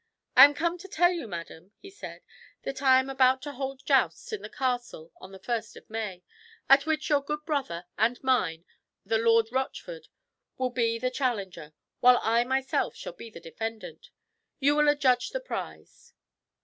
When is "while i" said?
11.99-12.43